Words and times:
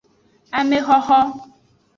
Amexoxo. 0.59 1.19